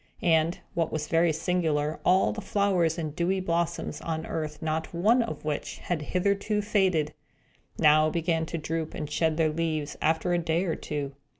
And, 0.23 0.57
what 0.73 0.91
was 0.91 1.05
very 1.07 1.31
singular, 1.31 1.99
all 2.03 2.31
the 2.33 2.41
flowers 2.41 2.97
and 2.97 3.15
dewy 3.15 3.39
blossoms 3.39 4.01
on 4.01 4.25
earth 4.25 4.59
not 4.59 4.95
one 4.95 5.21
of 5.21 5.45
which 5.45 5.77
had 5.77 6.01
hitherto 6.01 6.59
faded, 6.63 7.13
now 7.77 8.09
began 8.09 8.47
to 8.47 8.57
droop 8.57 8.95
and 8.95 9.07
shed 9.07 9.37
their 9.37 9.53
leaves, 9.53 9.97
after 10.01 10.33
a 10.33 10.39
day 10.39 10.63
or 10.63 10.75
two. 10.75 11.11